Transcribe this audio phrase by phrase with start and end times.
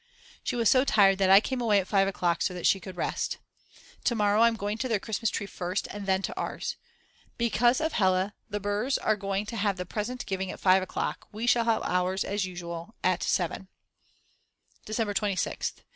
[0.43, 2.97] She was so tired that I came away at 5 o'clock so that she could
[2.97, 3.37] rest.
[4.05, 6.75] To morrow I'm going to their Christmas tree first and then to ours.
[7.37, 11.27] Because of Hella the Br's are going to have the present giving at 5 o'clock,
[11.31, 13.67] we shall have ours as usual at 7.
[14.85, 15.81] December 26th.